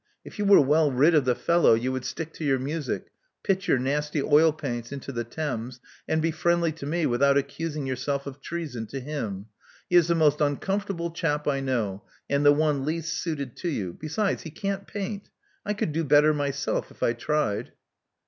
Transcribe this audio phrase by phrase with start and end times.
[0.25, 3.09] If you were well rid of the fellow, you would stick to your music;
[3.43, 7.85] pitch your nasty oil paints into the Thames; and be friendly to me without accusing
[7.85, 9.45] yourself of treason to him.
[9.91, 13.93] He is the most uncomfortable chap I know, and the one least suited to you.
[13.99, 15.29] Besides, he can't paint.
[15.67, 17.73] I could do better myself, if I tried."